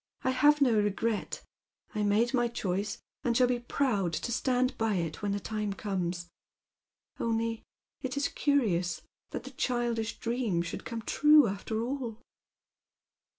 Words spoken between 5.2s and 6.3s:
when the time comes.